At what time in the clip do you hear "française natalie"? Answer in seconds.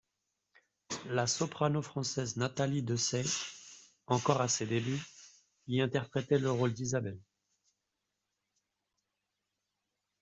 1.83-2.81